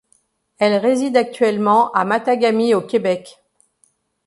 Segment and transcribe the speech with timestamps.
[0.57, 3.37] Elle réside actuellement à Matagami au Québec.